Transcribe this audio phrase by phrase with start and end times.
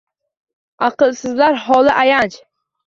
[0.89, 2.45] Аqlsizlar holi ayanch.